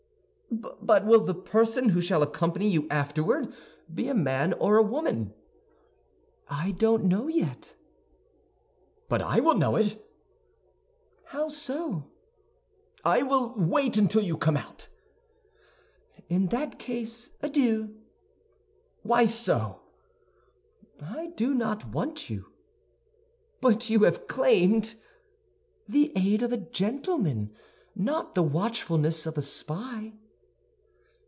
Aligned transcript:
"But 0.53 1.05
will 1.05 1.21
the 1.23 1.33
person 1.33 1.89
who 1.89 2.01
shall 2.01 2.21
accompany 2.21 2.67
you 2.67 2.85
afterward 2.89 3.53
be 3.91 4.09
a 4.09 4.13
man 4.13 4.51
or 4.51 4.75
a 4.75 4.83
woman?" 4.83 5.33
"I 6.49 6.71
don't 6.71 7.05
know 7.05 7.29
yet." 7.29 7.73
"But 9.07 9.21
I 9.21 9.39
will 9.39 9.55
know 9.55 9.77
it!" 9.77 9.97
"How 11.27 11.47
so?" 11.47 12.03
"I 13.05 13.23
will 13.23 13.53
wait 13.55 13.95
until 13.97 14.21
you 14.21 14.35
come 14.37 14.57
out." 14.57 14.89
"In 16.27 16.47
that 16.47 16.77
case, 16.77 17.31
adieu." 17.41 17.95
"Why 19.03 19.27
so?" 19.27 19.79
"I 21.01 21.27
do 21.27 21.53
not 21.53 21.85
want 21.87 22.29
you." 22.29 22.47
"But 23.61 23.89
you 23.89 23.99
have 23.99 24.27
claimed—" 24.27 24.95
"The 25.87 26.11
aid 26.17 26.41
of 26.41 26.51
a 26.51 26.57
gentleman, 26.57 27.53
not 27.95 28.35
the 28.35 28.43
watchfulness 28.43 29.25
of 29.25 29.37
a 29.37 29.41
spy." 29.41 30.11